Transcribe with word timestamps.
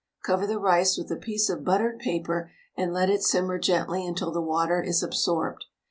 Cover 0.23 0.47
the 0.47 0.57
rice 0.57 0.97
with 0.97 1.11
a 1.11 1.15
piece 1.15 1.47
of 1.47 1.63
buttered 1.63 1.99
paper 1.99 2.51
and 2.75 2.91
let 2.91 3.07
it 3.11 3.21
simmer 3.21 3.59
gently 3.59 4.03
until 4.03 4.31
the 4.31 4.41
water 4.41 4.81
is 4.81 5.03
absorbed. 5.03 5.65